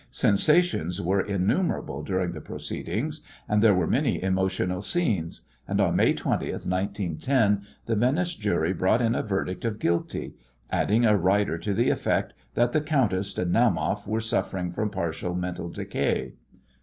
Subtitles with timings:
[0.09, 6.15] Sensations were innumerable during the proceedings and there were many emotional scenes, and on May
[6.15, 10.33] 20th, 1910, the Venice jury brought in a verdict of guilty,
[10.71, 15.35] adding a rider to the effect that the countess and Naumoff were suffering from partial
[15.35, 16.33] mental decay.